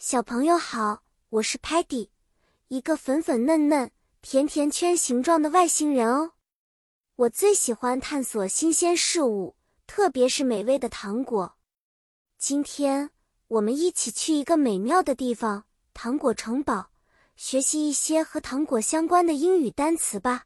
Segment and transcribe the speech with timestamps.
[0.00, 2.10] 小朋友好，我是 Patty，
[2.68, 3.90] 一个粉粉嫩嫩、
[4.22, 6.34] 甜甜圈形状的外星人哦。
[7.16, 9.56] 我最喜欢探索新鲜事物，
[9.88, 11.56] 特别是美味的糖果。
[12.38, 13.10] 今天
[13.48, 16.90] 我们一起去一个美妙的地方——糖果城堡，
[17.34, 20.44] 学习一些和糖果相关的英语单词吧。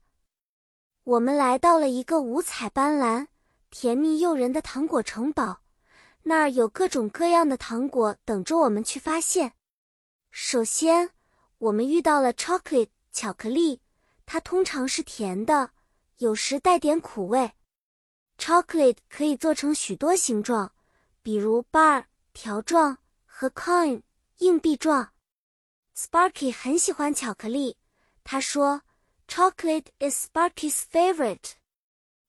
[1.04, 3.26] 我们来到了一个五彩斑斓、
[3.68, 5.61] 甜蜜诱人的糖果城堡。
[6.24, 9.54] 那儿有各种各样的糖果等着我们去发现。
[10.30, 11.10] 首先，
[11.58, 13.80] 我们遇到了 chocolate 巧克力，
[14.24, 15.70] 它通常是甜的，
[16.18, 17.52] 有时带点苦味。
[18.38, 20.72] chocolate 可以做成许多形状，
[21.22, 24.02] 比如 bar 条状和 coin
[24.38, 25.12] 硬币状。
[25.94, 27.76] Sparky 很喜欢巧克力，
[28.24, 28.82] 他说
[29.28, 31.52] ：“Chocolate is Sparky's favorite。”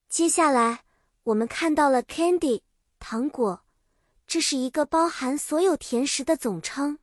[0.10, 0.84] 接下来，
[1.24, 2.62] 我们看到了 candy
[3.00, 3.63] 糖果。
[4.34, 6.98] 这是一个包含所有甜食的总称。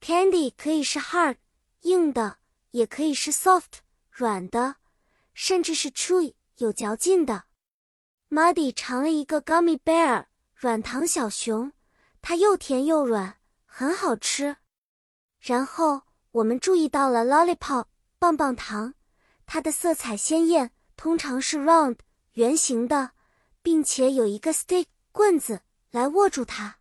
[0.00, 1.36] Candy 可以是 hard
[1.82, 2.38] 硬的，
[2.72, 4.74] 也可以是 soft 软的，
[5.32, 7.44] 甚至是 chewy 有嚼劲的。
[8.30, 10.26] Muddy 尝了一个 gummy bear
[10.56, 11.70] 软糖小熊，
[12.20, 14.56] 它又甜又软，很好吃。
[15.38, 17.84] 然后我们注意到了 lollipop
[18.18, 18.94] 棒棒糖，
[19.46, 21.98] 它的色彩鲜艳，通常是 round
[22.32, 23.12] 圆形的，
[23.62, 25.62] 并且有一个 stick 棍子。
[25.90, 26.76] 来握住它，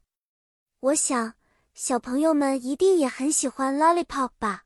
[0.82, 1.34] 我想
[1.74, 4.66] 小朋友们一定也很喜欢 lollipop 吧。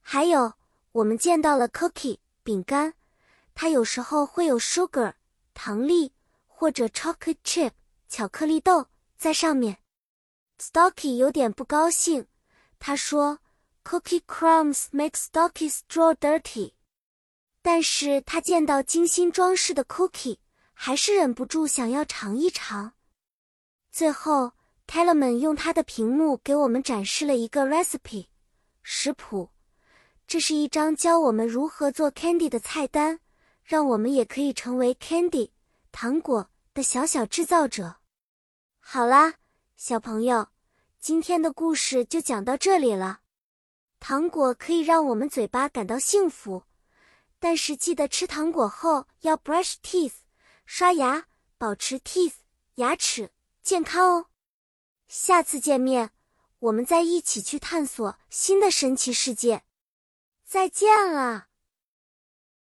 [0.00, 0.54] 还有，
[0.92, 2.94] 我们见到了 cookie 饼干，
[3.54, 5.12] 它有时候会有 sugar
[5.52, 6.14] 糖粒
[6.46, 7.72] 或者 chocolate chip
[8.08, 8.86] 巧克力豆
[9.18, 9.78] 在上面。
[10.58, 12.26] Stocky 有点不高兴，
[12.78, 13.40] 他说
[13.84, 16.72] cookie crumbs make s t o c k y s draw dirty。
[17.60, 20.38] 但是他见到精心装饰的 cookie，
[20.72, 22.94] 还是忍不住想要尝一尝。
[23.92, 24.52] 最后
[24.86, 28.28] t e l e m a n 用他的屏幕给我们展示了一个 recipe
[28.82, 29.50] 食谱，
[30.26, 33.20] 这是一张教我们如何做 candy 的菜单，
[33.62, 35.50] 让我们也可以成为 candy
[35.92, 37.96] 糖果的小小制造者。
[38.80, 39.34] 好啦，
[39.76, 40.48] 小朋友，
[40.98, 43.20] 今天的故事就讲到这里了。
[44.00, 46.62] 糖果可以让我们嘴巴感到幸福，
[47.38, 50.14] 但是记得吃糖果后要 brush teeth
[50.64, 51.26] 刷牙，
[51.58, 52.36] 保持 teeth
[52.76, 53.28] 牙齿。
[53.62, 54.26] 健康哦！
[55.06, 56.10] 下次见面，
[56.58, 59.62] 我们再一起去探索新的神奇世界。
[60.44, 61.51] 再见了。